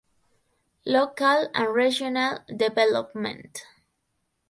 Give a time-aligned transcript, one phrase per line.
[0.83, 3.61] Local and Regional Development.